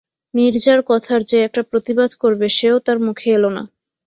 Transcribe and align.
নীরজার 0.33 0.79
কথার 0.89 1.21
যে 1.23 1.37
একটা 1.43 1.61
প্রতিবাদ 1.71 2.11
করবে, 2.21 2.47
সেও 2.57 2.77
তার 2.85 2.97
মুখে 3.05 3.27
এল 3.31 3.45
না। 3.49 3.63